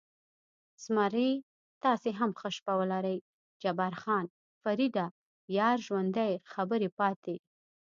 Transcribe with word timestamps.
زمري: 0.83 1.31
تاسې 1.83 2.09
هم 2.19 2.31
ښه 2.39 2.49
شپه 2.57 2.73
ولرئ، 2.79 3.17
جبار 3.61 3.93
خان: 4.01 4.25
فرېډه، 4.61 5.05
یار 5.57 5.77
ژوندی، 5.85 6.33
خبرې 6.51 6.89
پاتې. 6.99 7.35